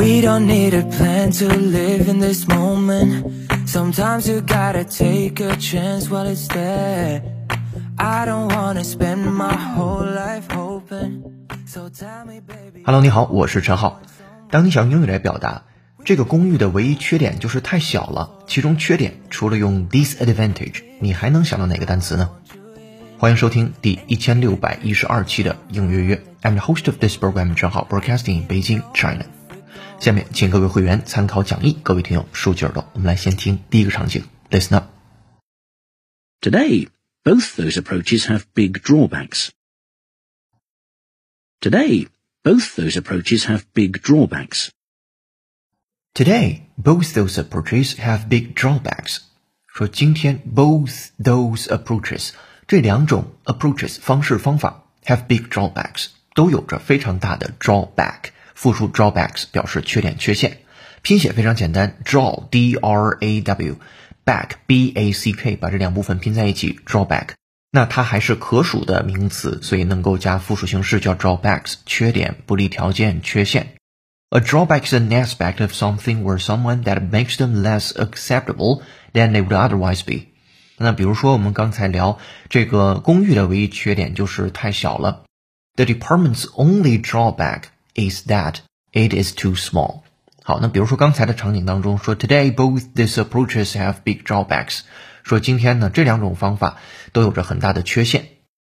[0.00, 3.26] We don't need a plan to live in this moment.
[3.66, 7.20] Sometimes you gotta take a chance while it's there.
[7.98, 11.22] I don't wanna spend my whole life hoping.
[11.66, 12.82] So tell me, baby.
[12.86, 14.00] Hello，你好，我是陈浩。
[14.50, 15.64] 当你想用英语来表达
[16.02, 22.30] 这个公寓的唯一缺点就是太小了，其中缺点除了用 disadvantage，你还能想到哪个单词呢？
[23.18, 26.22] 欢迎收听第一千六百一十二期的应约约。
[26.40, 29.26] I'm the host of this program，陈浩，broadcasting in Beijing, China。
[29.99, 36.89] 下面请各位会员参考讲义，各位听友竖起耳朵，我们来先听第一个场景，Listen up。Today,
[37.23, 39.49] both those approaches have big drawbacks.
[41.59, 42.07] Today,
[42.43, 44.69] both those approaches have big drawbacks.
[46.13, 49.17] Today, both those approaches have big drawbacks.
[49.67, 52.29] 说今天 both those approaches
[52.67, 58.29] 这两种 approaches 方式方法 have big drawbacks 都有着非常大的 drawback。
[58.59, 60.59] 复数 drawbacks 表示缺点、缺陷，
[61.01, 63.77] 拼写非常简单，draw d r a w
[64.25, 67.29] back b a c k，把这两部分拼在一起，drawback。
[67.71, 73.75] 那它还是可数的名词，所以能够加复数形式叫 drawbacks，缺点、不利条件、缺陷。
[74.29, 78.81] A drawback is an aspect of something or someone that makes them less acceptable
[79.13, 80.27] than they would otherwise be。
[80.77, 82.17] 那比如说我们刚才聊
[82.49, 85.23] 这个公寓的唯一缺点就是太小了。
[85.75, 88.57] The department's only drawback is that
[88.91, 90.03] it is too small。
[90.43, 94.81] 好，那比如说刚才的场景当中说，Today both these approaches have big drawbacks。
[95.23, 96.79] 说今天呢这两种方法
[97.11, 98.29] 都有着很大的缺陷。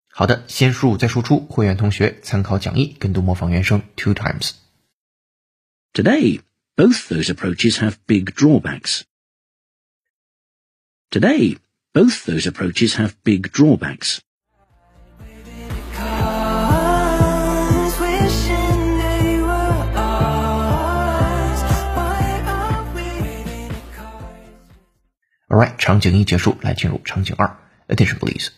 [0.07, 6.41] 好的，先输入再输出，会员同学参考讲义，跟读模仿原声 two times。Today,
[6.75, 9.01] both those approaches have big drawbacks.
[11.09, 11.57] Today,
[11.93, 14.19] both those approaches have big drawbacks.
[25.49, 27.57] Alright，场景一结束，来进入场景二，
[27.87, 28.49] Attention please。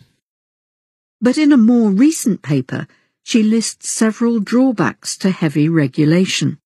[1.20, 2.88] But in a more recent paper,
[3.24, 6.58] she lists several drawbacks to heavy regulation.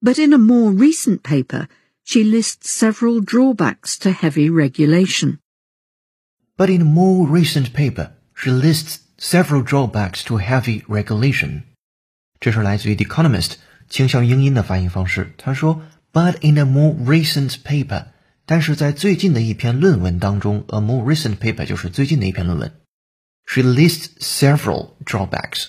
[0.00, 1.68] But in a more recent paper,
[2.04, 5.38] she lists several drawbacks to heavy regulation.
[6.56, 11.62] But in a more recent paper, she lists several drawbacks to heavy regulation.
[12.38, 13.54] 这是来自于《The Economist》
[13.88, 15.32] 倾向英音的发音方式。
[15.38, 15.82] 他说
[16.19, 18.07] ，But in a more recent paper，
[18.45, 22.73] 但是在最近的一篇论文当中，a more recent paper 就是最近的一篇论文。
[23.45, 25.67] She lists several drawbacks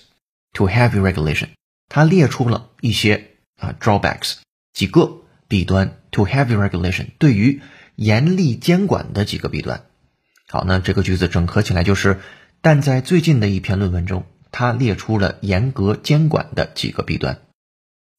[0.55, 1.51] to heavy regulation。
[1.89, 3.29] 她列出了一些
[3.59, 4.39] 啊 drawbacks
[4.73, 7.63] 几个弊端 to heavy regulation 对于
[7.95, 9.85] 严厉监管的几个弊端。
[10.49, 12.19] 好，那这个句子整合起来就是，
[12.61, 17.39] 但在最近的一篇论文中，他列出了严格监管的几个弊端。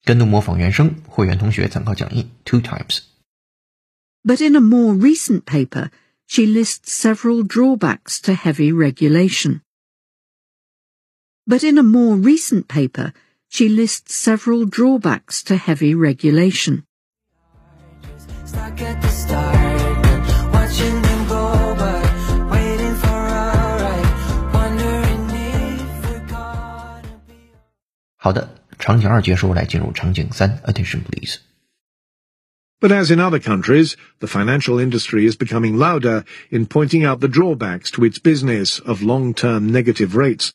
[0.04, 3.00] 跟读模仿原声，会员同学参考讲义 two times。
[4.24, 5.90] But in a more recent paper,
[6.26, 9.60] she lists several drawbacks to heavy regulation.
[11.46, 13.12] But in a more recent paper,
[13.48, 16.82] she lists several drawbacks to heavy regulation.
[28.80, 29.00] Stuck at the start, watching them go by, waiting for a ride, wondering if we're
[29.00, 29.00] gonna be.
[29.00, 31.38] 好的，场景二结束，来进入场景三，Attention please。
[32.78, 37.28] But as in other countries, the financial industry is becoming louder in pointing out the
[37.28, 40.52] drawbacks to its business of long-term negative rates.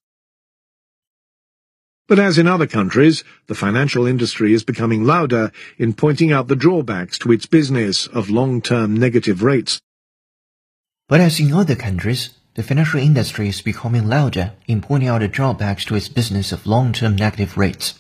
[2.08, 6.56] But as in other countries, the financial industry is becoming louder in pointing out the
[6.56, 9.81] drawbacks to its business of long-term negative rates.
[11.08, 15.28] But as in other countries, the financial industry is becoming louder in pointing out the
[15.30, 17.96] drawbacks to its business of long-term negative rates.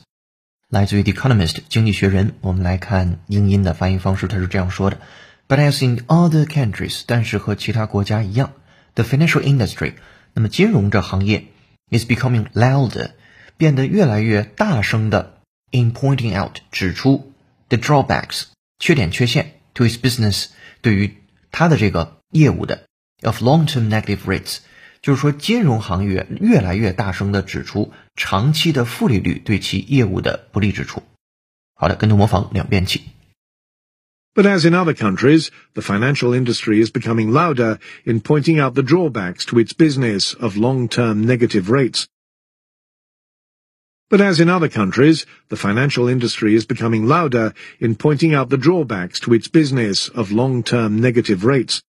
[0.68, 4.98] 来自于《The Economist》经济学人，我们来看英音的发音方式，它是这样说的
[5.46, 8.52] ：But as in other countries，但是和其他国家一样
[8.94, 9.94] ，the financial industry，
[10.34, 11.44] 那么金融这行业
[11.90, 13.10] is becoming louder，
[13.56, 15.38] 变得越来越大声的
[15.70, 17.32] in pointing out 指出
[17.68, 18.46] the drawbacks
[18.80, 20.46] 缺点缺陷 to his business
[20.80, 21.16] 对于
[21.52, 22.86] 它的这个业务的
[23.22, 24.56] of long-term negative rates，
[25.01, 31.03] 就是说金融行业越来越大声的指出长期的负利率对其业务的不利之处。
[31.73, 33.01] 好的，跟读模仿两遍起。
[34.33, 38.83] But as in other countries, the financial industry is becoming louder in pointing out the
[38.83, 42.05] drawbacks to its business of long-term negative rates.
[44.09, 48.57] But as in other countries, the financial industry is becoming louder in pointing out the
[48.57, 51.81] drawbacks to its business of long-term negative rates.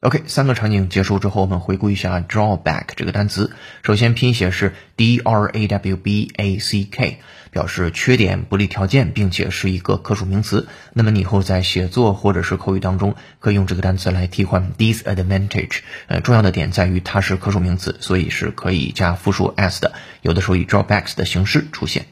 [0.00, 3.50] OK，三个场景结束之后，我们回顾一下 drawback 这个单词。
[3.82, 7.18] 首先拼写是 d r a w b a c k，
[7.50, 10.68] 表示缺点、不利条件，并且是一个可数名词。
[10.92, 15.80] 那么你以后在写作或者是口语当中，可以用这个单词来替换 disadvantage。
[16.06, 22.06] 呃，重要的点在于它是可数名词，所以是可以加复数 s 的，有的时候以 drawbacks 的形式出现。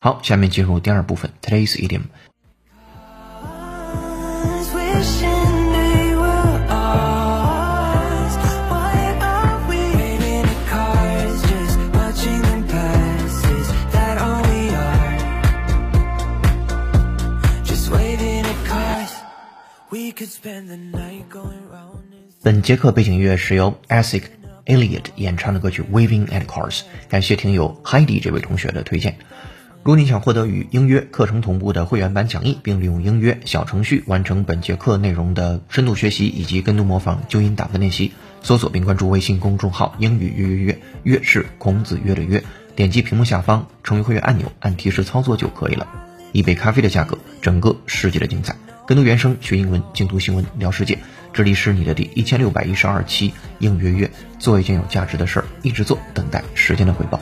[0.00, 2.02] 好，下面进入第二部分 today's idiom。
[22.42, 24.24] 本节课背景音乐是由 Asic
[24.66, 26.78] Elliot 演唱的歌曲《Waving at Cars》，
[27.08, 29.18] 感谢听友 Heidi 这位同学的推荐。
[29.84, 38.12] 如果你想获得与音乐课程同步的会员版讲义，并利用音乐小程序完成本节课内容的深度学习以及跟读模仿纠音打分练习，
[38.42, 42.42] 搜索并关注微信公众号“英语约约约”，约是孔子约的约，
[42.74, 45.86] 点击屏幕下方成为会员按钮，按提示操作就可以了。
[46.32, 48.56] 一杯咖啡的价格，整个世界的精彩。
[48.92, 50.98] 跟读原声学英文，精读新闻聊世界。
[51.32, 57.18] 这里是你的第一千六百一十二期应约约，做一件有价值的事儿，一直做，等待时间的回报。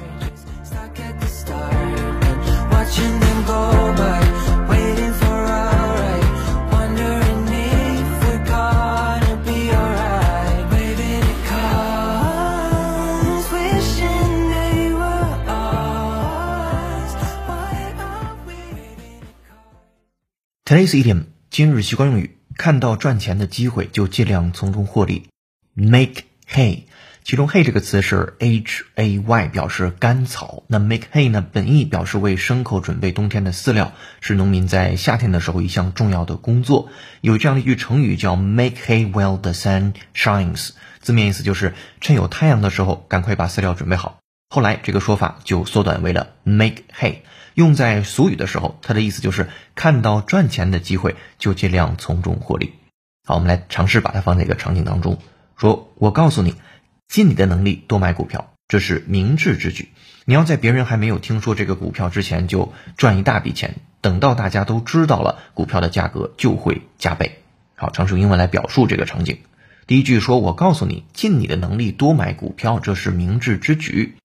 [20.64, 25.26] Today's idiom 今日习惯用语，看到赚钱的机会就尽量从中获利。
[25.74, 26.84] Make hay，
[27.24, 30.62] 其中 hay 这个词是 h a y，表示干草。
[30.68, 36.88] 那 make hay 呢，本意表示为牲口准备冬天的饲料，是农民在夏天的时候一项重要的工作。
[37.20, 40.70] 有这样的一句成语叫 make hay while the sun shines，
[41.00, 44.19] 字面意思就是趁有太阳的时候赶快把饲料准备好。
[44.52, 47.18] 后来这个说法就缩短为了 make hay。
[47.54, 52.72] 用在俗语的时候，它的意思就是看到赚钱的机会就尽量从中获利。
[53.24, 55.18] 好，我们来尝试把它放在一个场景当中，
[55.56, 56.56] 说我告诉你，
[57.06, 59.90] 尽你的能力多买股票，这是明智之举。
[60.24, 67.38] 你要在别人还没有听说这个股票之前就赚一大笔钱，等到大家都知道了，股票的价格就会加倍。
[67.76, 69.38] 好，尝试用英文来表述这个场景。
[69.86, 74.16] 第一句说，我告诉你，尽你的能力多买股票，这是明智之举。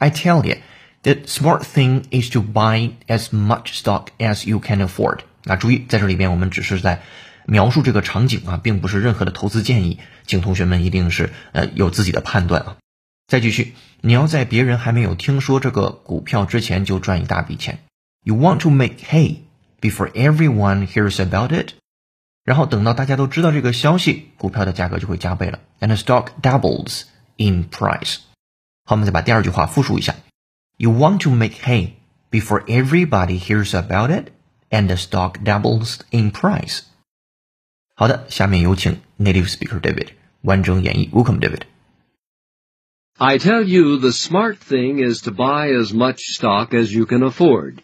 [0.00, 0.56] I tell you。
[1.02, 5.20] The smart thing is to buy as much stock as you can afford。
[5.44, 7.00] 那注意，在这里边我们只是在
[7.46, 12.76] 描述这个场景啊，并不是任何的投资建议，请同学们一定是呃有自己的判断啊。
[13.26, 17.78] 再继续，你要在别人还没有听说这个股票之前就赚一大笔钱。
[18.22, 19.36] You want to make hay
[19.80, 21.72] before everyone hears about it。
[22.44, 27.04] 然后等到大家都知道这个消息，股票的价格就会加倍了，and the stock doubles
[27.36, 28.18] in price。
[28.89, 30.15] 好，我们再把第二句话复述一下。
[30.77, 31.93] You want to make hay
[32.29, 34.31] before everybody hears about it
[34.69, 36.81] and the stock doubles in price.
[37.95, 40.09] 好的，下面有请 native speaker David
[40.41, 41.09] 完整演绎。
[41.11, 41.61] Welcome, David.
[43.17, 47.23] I tell you, the smart thing is to buy as much stock as you can
[47.23, 47.81] afford.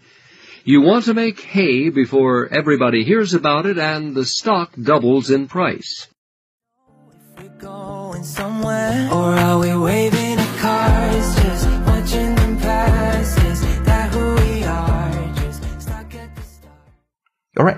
[0.65, 5.47] You want to make hay before everybody hears about it and the stock doubles in
[5.47, 6.09] price.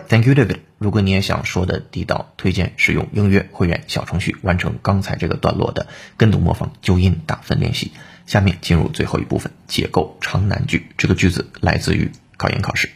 [0.08, 0.60] thank you, David.
[0.78, 7.92] 如果你也想说的地道，推荐使用音乐会员小程序完成刚才这个段落的跟读模仿纠音打分练习。
[8.26, 10.88] 下面进入最后一部分，解构长难句。
[10.98, 12.90] 这个句子来自于考研考试。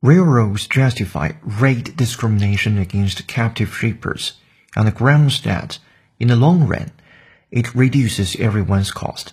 [0.00, 4.32] Railroads justify rate discrimination against captive shippers
[4.74, 5.76] on the grounds that,
[6.18, 6.88] in the long run,
[7.50, 9.28] it reduces everyone's cost.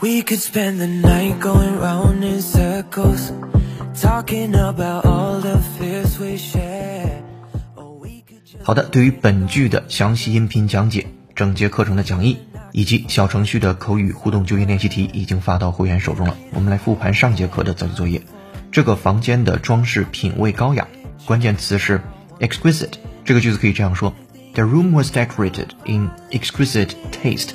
[0.00, 3.32] We could spend the night going round in circles
[4.01, 7.21] Talking about all the fears we share
[8.63, 12.39] 好的，对于本句的详细音频讲解、整节课程的讲义
[12.71, 16.35] 以及小程序的口语互动就业练习题已经发到会员手中了。
[16.53, 18.23] 我们来复盘上节课的早起作业。
[18.71, 20.87] 这个房间的装饰品味高雅，
[21.25, 22.01] 关键词是
[22.39, 22.93] exquisite。
[23.23, 24.13] 这个句子可以这样说
[24.53, 27.49] ：The room was decorated in exquisite taste。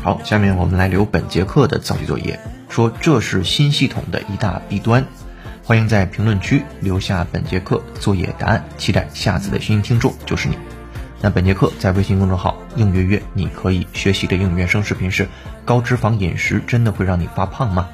[0.00, 2.38] 好，下面我们来留本节课的造句作业，
[2.68, 5.04] 说这是新系统的一大弊端。
[5.66, 10.58] 欢迎在评论区留下本节课作业答案，期待下次的新听众就是你。
[11.22, 15.26] 那本节课在微信公众号“应约约”，你可以学习的英语原声视频是：
[15.64, 17.88] 高脂肪饮食真的会让你发胖吗？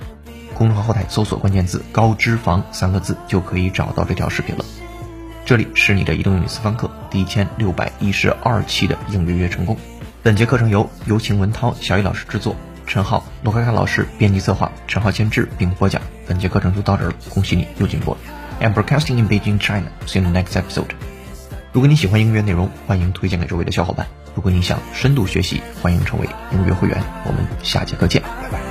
[0.53, 4.65] 公众号后台搜索关键字“高脂肪”三个字就可以找到这条视频了。
[5.45, 9.77] 这里是你的移动英语私房课第一千六百一十二期的应约约成功。
[10.25, 12.57] 本节课程由有请文涛、小雨老师制作，
[12.91, 16.03] 陈浩、罗开开老师编辑策划，陈浩监制并播讲。
[16.27, 18.19] 本节课程就到这儿了，恭喜你又进步了。
[18.61, 19.87] I'm broadcasting in Beijing, China.
[20.09, 20.89] See you next episode.
[21.73, 24.09] 如果你喜欢音乐内容，欢迎推荐给周围的小伙伴。
[24.35, 27.01] 如果你想深度学习，欢迎成为音乐会员。
[27.25, 28.70] 我们下节课见，拜拜。